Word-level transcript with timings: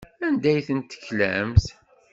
Anda 0.25 0.47
ay 0.51 0.61
ten-teklamt? 0.67 1.65